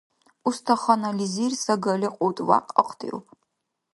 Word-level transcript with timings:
Устаханализир 0.47 1.51
сагали 1.63 2.07
кьутӀ-вякь 2.17 2.71
ахъдиуб. 2.81 3.25